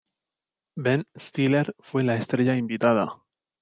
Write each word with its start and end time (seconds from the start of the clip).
Ben 0.77 1.05
Stiller 1.15 1.75
fue 1.79 2.01
la 2.03 2.15
estrella 2.15 2.57
invitada. 2.57 3.21